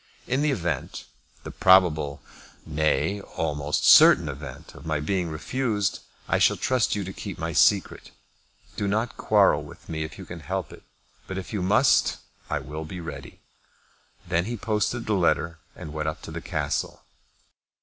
[0.25, 1.05] In the event,
[1.43, 2.23] the probable,
[2.65, 7.53] nay, almost certain event of my being refused, I shall trust you to keep my
[7.53, 8.09] secret.
[8.75, 10.81] Do not quarrel with me if you can help it;
[11.27, 12.17] but if you must
[12.49, 13.41] I will be ready."
[14.27, 17.03] Then he posted the letter and went up to the Castle.